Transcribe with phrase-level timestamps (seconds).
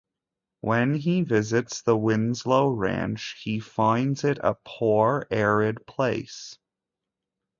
[0.61, 6.57] When he visits the Winslow ranch, he finds it a poor, arid place.